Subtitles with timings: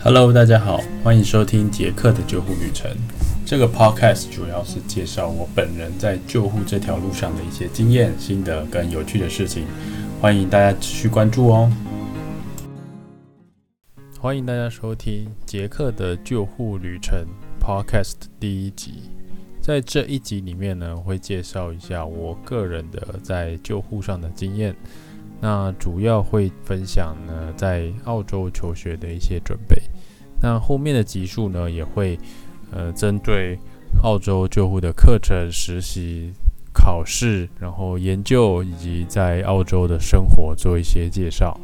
[0.00, 2.88] Hello，大家好，欢迎收听杰克的救护旅程。
[3.44, 9.64] 这个 Podcast 主要是介绍我本人在救护这条路上的一些经验、心得跟有趣的事情，
[10.20, 11.72] 欢迎大家持续关注哦。
[14.20, 17.26] 欢迎大家收听杰克的救护旅程
[17.60, 19.02] Podcast 第一集。
[19.60, 24.74] 在这一集里面呢，会介绍一下我个人的在救护上的经验。
[25.40, 29.80] 那主要会分享呢，在澳洲求学的一些准备。
[30.42, 32.18] 那后面的集数呢，也会
[32.72, 33.58] 呃针对
[34.02, 36.32] 澳洲救护的课程、实习、
[36.72, 41.58] 考试，然后研究以及在澳洲的生活做一些介绍。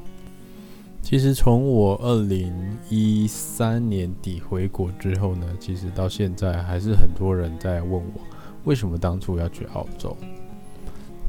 [1.02, 2.52] 其实从我二零
[2.88, 8.20] 一三年底回国之后呢，其实到现在还是很多人在问我，
[8.64, 10.16] 为什么当初要去澳洲？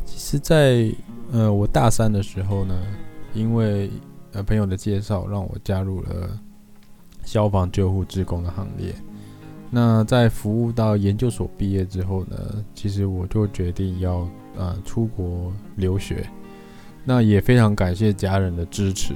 [0.05, 0.90] 其实，在
[1.32, 2.76] 呃我大三的时候呢，
[3.34, 3.90] 因为
[4.34, 6.40] 呃朋友的介绍，让我加入了。
[7.26, 8.94] 消防救护职工的行列。
[9.72, 12.38] 那在服务到研究所毕业之后呢，
[12.76, 16.30] 其实我就决定要呃出国留学。
[17.04, 19.16] 那也非常感谢家人的支持。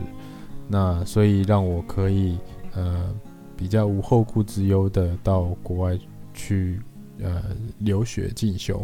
[0.68, 2.36] 那所以让我可以
[2.74, 3.14] 呃
[3.56, 5.96] 比较无后顾之忧的到国外
[6.34, 6.82] 去
[7.22, 7.44] 呃
[7.78, 8.84] 留学进修。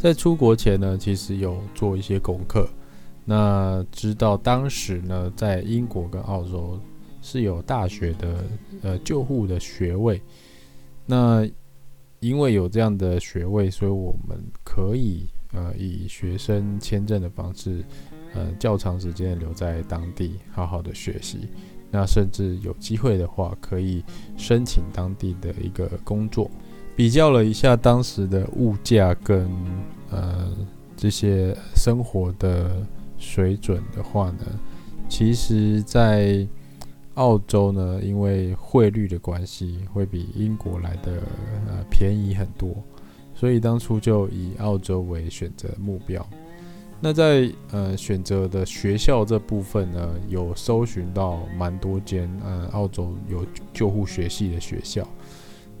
[0.00, 2.66] 在出国前呢，其实有做一些功课。
[3.24, 6.80] 那知道当时呢，在英国跟澳洲。
[7.22, 8.44] 是有大学的
[8.80, 10.18] 呃救护的学位，
[11.04, 11.46] 那
[12.18, 17.84] 因为有这样的学位，所以我们可以呃以学生签证的方式，
[18.32, 21.40] 呃较长时间留在当地好好的学习，
[21.90, 24.02] 那甚至有机会的话，可以
[24.38, 26.50] 申请当地的一个工作。
[26.94, 29.50] 比较了一下当时的物价跟
[30.10, 30.50] 呃
[30.96, 34.44] 这些生活的水准的话呢，
[35.08, 36.46] 其实在
[37.14, 41.12] 澳洲呢，因为汇率的关系，会比英国来的
[41.68, 42.74] 呃便宜很多，
[43.34, 46.26] 所以当初就以澳洲为选择目标。
[47.00, 55.06] 那在呃选择的学校这部分呢，有搜寻到蛮多间呃澳洲有救护学系的学校。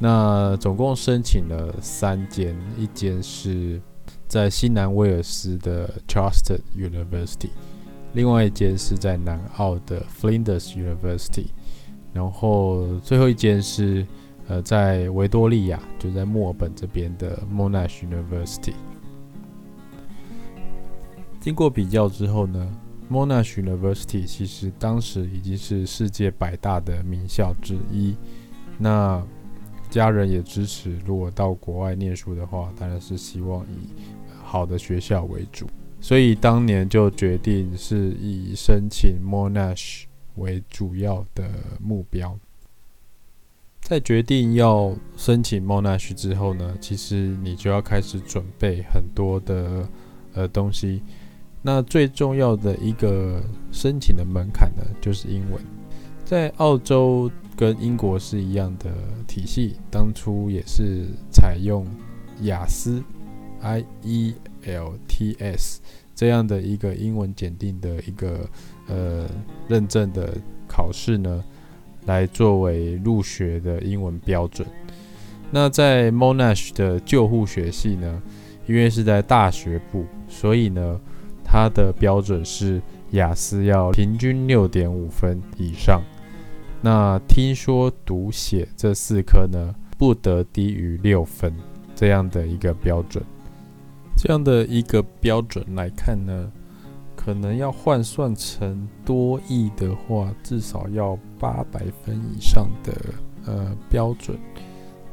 [0.02, 3.78] 那总共申请了三间，一间是
[4.26, 7.50] 在新南威尔斯的 Chartered University。
[8.14, 11.48] 另外一间是在南澳的 Flinders University，
[12.14, 14.06] 然后最后一间是
[14.48, 18.72] 呃在维多利亚，就在墨尔本这边的 Monash University。
[21.40, 22.68] 经过比较之后呢
[23.10, 28.16] ，Monash University 其实当时已经是世界百大的名校之一。
[28.78, 29.22] 那
[29.90, 33.88] 家人也支持，如果到国外念书的话，当然是希望以
[34.42, 35.66] 好的学校为主。
[36.00, 40.04] 所以当年就决定是以申请 Monash
[40.36, 42.38] 为主要的目标。
[43.82, 49.88] 在决定要申请 Monash 之后呢，其实你就要开始准备很多的
[50.32, 51.02] 呃东西。
[51.60, 55.60] 那最重要的一个申请的门槛呢，就是英文。
[56.24, 58.90] 在澳洲跟英国是一样的
[59.26, 61.86] 体系，当初也是采用
[62.40, 63.04] 雅思
[63.62, 64.32] IE。
[64.62, 65.78] LTS
[66.14, 68.46] 这样的一个英文检定的一个
[68.88, 69.26] 呃
[69.68, 70.36] 认证的
[70.68, 71.42] 考试呢，
[72.04, 74.68] 来作为入学的英文标准。
[75.50, 78.22] 那在 Monash 的救护学系呢，
[78.66, 81.00] 因为是在大学部，所以呢，
[81.42, 82.82] 它的标准是
[83.12, 86.02] 雅思要平均六点五分以上。
[86.82, 91.54] 那听说读写这四科呢，不得低于六分
[91.94, 93.22] 这样的一个标准。
[94.16, 96.50] 这样的一个标准来看呢，
[97.14, 102.92] 可能要换算成多亿的话，至少要八百分以上的
[103.46, 104.38] 呃标准。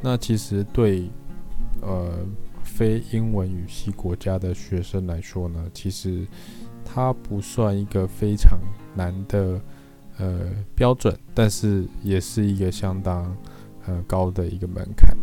[0.01, 1.09] 那其实对
[1.81, 2.13] 呃
[2.63, 6.25] 非英文语系国家的学生来说呢，其实
[6.85, 8.57] 它不算一个非常
[8.95, 9.59] 难的
[10.17, 13.35] 呃标准，但是也是一个相当
[13.85, 15.15] 呃高的一个门槛。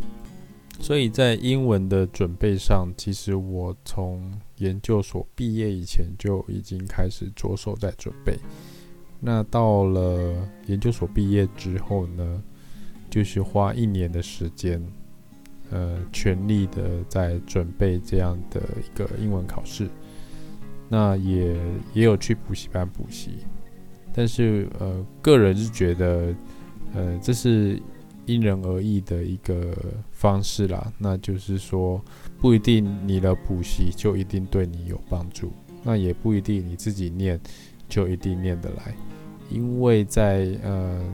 [0.81, 8.37] 所以在英文的准备上，其实我从研究所毕业以前就已经开始着手在准备。
[9.21, 10.35] 那到了
[10.67, 12.43] 研究所毕业之后呢，
[13.09, 14.85] 就是花一年的时间，
[15.71, 19.89] 呃，全力的在准备这样的一个英文考试。
[20.89, 21.57] 那也
[21.95, 23.39] 也有去补习班补习，
[24.15, 26.35] 但是呃，个人是觉得，
[26.95, 27.83] 呃，这是。
[28.27, 29.77] 因人而异的一个
[30.11, 32.03] 方式啦，那就是说，
[32.39, 35.53] 不一定你的补习就一定对你有帮助，
[35.83, 37.39] 那也不一定你自己念
[37.87, 38.95] 就一定念得来，
[39.51, 41.05] 因为在呃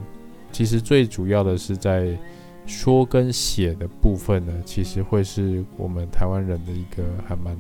[0.53, 2.17] 其实最主要的是在
[2.65, 7.57] 说跟写的部分呢，其实会是我们台湾人的一个还蛮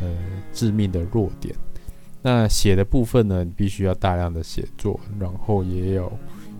[0.00, 0.10] 呃
[0.50, 1.54] 致命的弱点。
[2.28, 6.12] 那写的部分呢，你必须要大量的写作，然后也有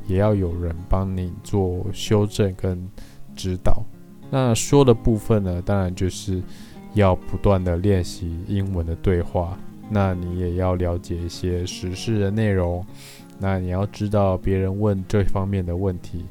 [0.06, 2.88] 也要有人帮你做修正跟
[3.34, 3.82] 指导。
[4.30, 6.40] 那说的部分呢，当然就是
[6.94, 9.58] 要不断的练习英文的对话。
[9.90, 12.86] 那你也要了解一些时事的内容。
[13.36, 16.24] 那你要知道别人问这方面的问题，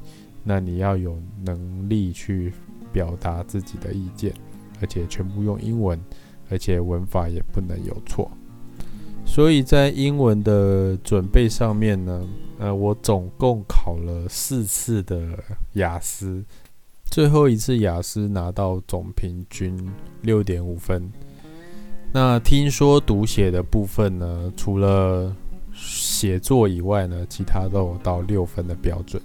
[0.46, 2.54] 那你要有能力去
[2.94, 4.32] 表达自己的意见，
[4.80, 6.00] 而且全部用英文，
[6.50, 8.32] 而且文法也不能有错。
[9.28, 12.26] 所以在英文的准备上面呢，
[12.58, 15.38] 呃，我总共考了四次的
[15.74, 16.42] 雅思，
[17.12, 19.78] 最后一次雅思拿到总平均
[20.22, 21.12] 六点五分。
[22.14, 25.36] 那听说读写的部分呢，除了
[25.74, 29.22] 写作以外呢，其他都有到六分的标准。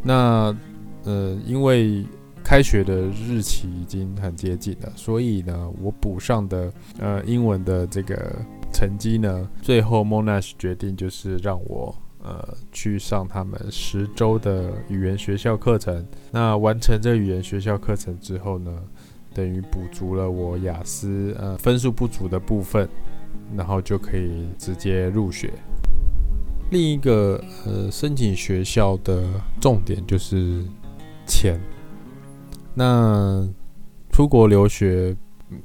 [0.00, 0.56] 那
[1.02, 2.06] 呃，因为
[2.44, 8.36] 开学的日期已经很接近了，所以呢，我补上的呃英文的这个。
[8.74, 9.48] 成绩呢？
[9.62, 16.04] 最后 Monash 决定就是让我呃去上他们十周的语言学校课程。
[16.32, 18.72] 那完成这语言学校课程之后呢，
[19.32, 22.88] 等于补足了我雅思呃分数不足的部分，
[23.56, 25.52] 然后就可以直接入学。
[26.70, 29.22] 另一个呃申请学校的
[29.60, 30.64] 重点就是
[31.26, 31.60] 钱。
[32.74, 33.48] 那
[34.10, 35.16] 出国留学。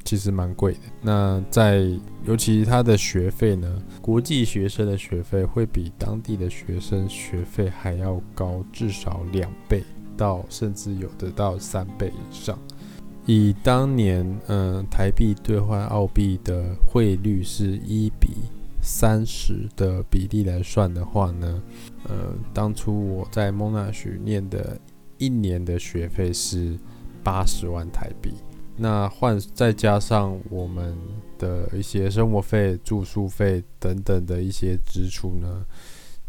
[0.03, 0.79] 其实蛮贵的。
[1.01, 1.87] 那在
[2.25, 9.83] 尤其他的学费呢，国际学生的学费会比当地的学生学费还要高，至少两倍
[10.17, 12.57] 到甚至有的到三倍以上。
[13.25, 18.29] 以当年嗯台币兑换澳币的汇率是一比
[18.81, 21.61] 三十的比例来算的话呢，
[22.05, 24.79] 呃，当初我在蒙纳许念的
[25.17, 26.77] 一年的学费是
[27.23, 28.31] 八十万台币。
[28.81, 30.95] 那换再加上我们
[31.37, 35.65] 的一些生活费、住宿费等等的一些支出呢，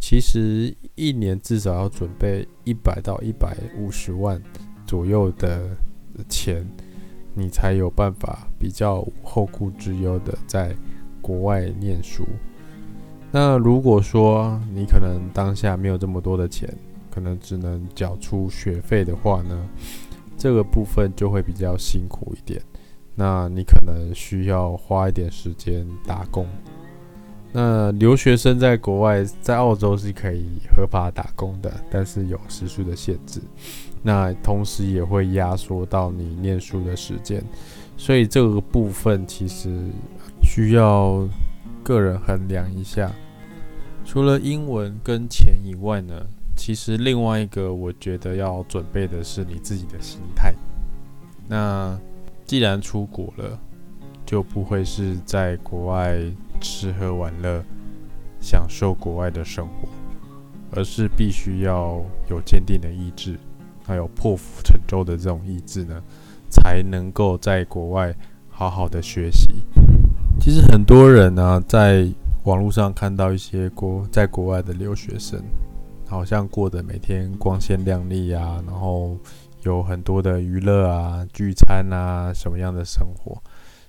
[0.01, 4.43] 其实一年至少要准备一百到一百五十万
[4.85, 5.77] 左右的
[6.29, 6.67] 钱，
[7.35, 10.75] 你才有办法比较后顾之忧的在
[11.23, 12.27] 国外念书。
[13.31, 16.69] 那如果说你可能当下没有这么多的钱，
[17.11, 19.69] 可能只能缴出学费的话呢？
[20.41, 22.59] 这个部分就会比较辛苦一点，
[23.15, 26.47] 那你可能需要花一点时间打工。
[27.53, 33.39] 那留学生在国外，在澳洲是可以合法打工的，但是有时数的限制。
[34.03, 37.45] 那同时也会压缩到你念书的时间，
[37.99, 39.69] 所以这个部分其实
[40.43, 41.29] 需要
[41.83, 43.13] 个人衡量一下。
[44.07, 46.27] 除了英文跟钱以外呢？
[46.61, 50.55] 其实另外一个，我觉得要准备的是你自己的心态。
[51.49, 51.99] 那
[52.45, 53.59] 既然出国了，
[54.27, 56.21] 就不会是在国外
[56.61, 57.65] 吃喝玩乐、
[58.43, 59.89] 享受国外的生活，
[60.73, 61.99] 而是必须要
[62.29, 63.39] 有坚定的意志，
[63.83, 65.99] 还有破釜沉舟的这种意志呢，
[66.51, 68.15] 才能够在国外
[68.51, 69.49] 好好的学习。
[70.39, 72.07] 其实很多人呢，在
[72.45, 75.43] 网络上看到一些国在国外的留学生。
[76.11, 79.17] 好像过得每天光鲜亮丽啊，然后
[79.63, 83.41] 有很多的娱乐啊、聚餐啊，什么样的生活？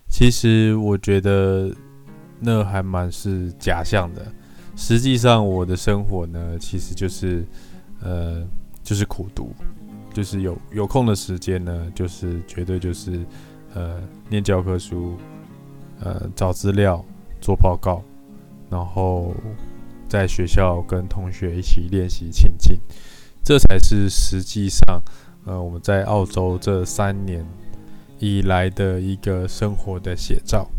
[0.08, 1.75] 其实我觉得
[2.40, 4.24] 那还蛮是假象的。
[4.75, 7.44] 实际上，我的生活呢，其实就是
[8.01, 8.46] 呃，
[8.84, 9.51] 就是苦读，
[10.13, 13.25] 就是有有空的时间呢，就是绝对就是
[13.74, 14.00] 呃，
[14.30, 15.18] 念教科书，
[16.00, 17.04] 呃，找资料、
[17.42, 18.04] 做报告，
[18.70, 19.34] 然后。
[20.12, 22.77] 在学校跟同学一起练习情境，
[23.41, 25.01] 这才是实际上，
[25.46, 27.46] 呃，我们在澳洲这三年
[28.20, 30.70] 以来的一个生活的写照。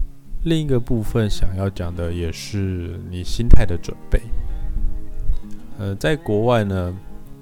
[0.44, 4.20] 另一个部分想要讲的也是你心态的准备。
[5.78, 6.94] 呃，在国外呢，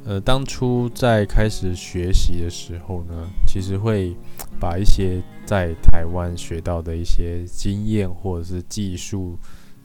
[0.05, 4.15] 呃，当初在开始学习的时候呢，其实会
[4.61, 9.37] 把一些在台湾学到的一些经验或者是技术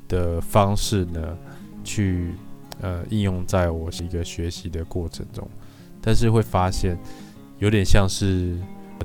[0.07, 1.35] 的方式呢。
[1.85, 2.33] 去
[2.81, 5.47] 呃应用在我是一个学习的过程中，
[6.01, 6.97] 但是会发现
[7.59, 8.57] 有点像是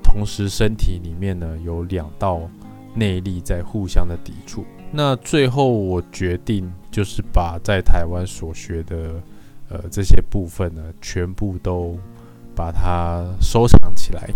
[0.03, 2.41] 同时身体里面呢有两道
[2.95, 4.65] 内力在互相的抵触。
[4.91, 9.23] 那最后我决定就是把在台湾所学的
[9.69, 11.97] 呃这些部分呢全部都
[12.57, 14.29] 把它收藏起来，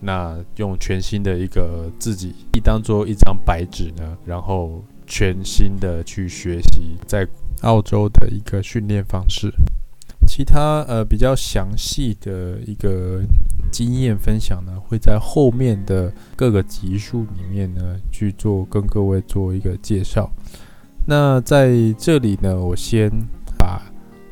[0.00, 7.24] 那用全新的一个自己当做一张白纸呢，然后全新的去学习在。
[7.62, 9.52] 澳洲的一个训练方式，
[10.26, 13.22] 其他呃比较详细的一个
[13.72, 20.30] 经验分享呢，会在后面的各个集数里面呢去做跟各位做一个介绍。
[21.06, 23.10] 那在这里呢，我先
[23.58, 23.80] 把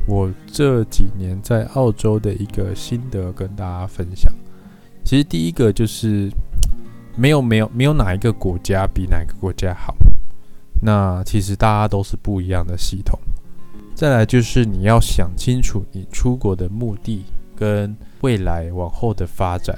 [0.06, 4.32] 我这几年在澳洲的一个心得跟大家分享。
[5.04, 6.30] 其实第一个就是
[7.16, 9.94] 没有没有没有哪一个国家比哪个国家好。
[10.86, 13.18] 那其实大家都是不一样的系统。
[13.94, 17.24] 再来就是你要想清楚你出国的目的
[17.56, 19.74] 跟未来往后的发展，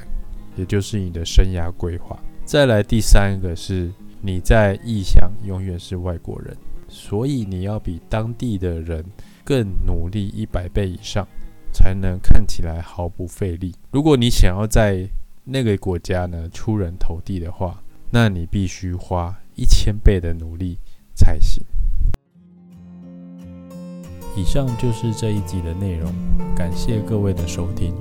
[0.57, 2.19] 也就是你的生涯规划。
[2.45, 6.57] 再来第三个是你在异乡永远是外国人。
[6.89, 9.05] 所以你要比当地的人
[9.45, 11.27] 更努力一百倍以上，
[11.73, 13.75] 才能看起来毫不费力。
[13.93, 15.09] 如果你想要在
[15.45, 20.79] 那个国家呢出人头地的话，那你必须花一千倍的努力
[21.27, 21.61] 才行。
[24.37, 26.13] 以上就是这一集的内容，
[26.55, 27.93] 感谢各位的收听。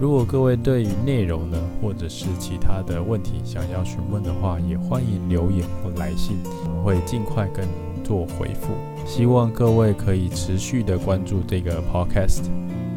[0.00, 7.64] 如果各位对于内容呢，或者是其他的问题想要询问的话，也欢迎留言或来信，我们会尽快跟。
[8.04, 8.74] 做回复，
[9.06, 12.42] 希望各位可以持续的关注这个 podcast，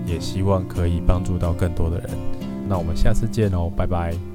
[0.05, 2.09] 也希望可以帮助到更多的人。
[2.67, 4.26] 那我们下次见哦，拜拜。